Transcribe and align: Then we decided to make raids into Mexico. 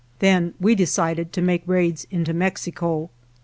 Then 0.17 0.55
we 0.59 0.73
decided 0.73 1.31
to 1.33 1.43
make 1.43 1.61
raids 1.67 2.07
into 2.09 2.33
Mexico. 2.33 3.11